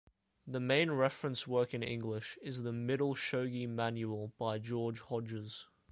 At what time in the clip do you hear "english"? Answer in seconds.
1.83-2.39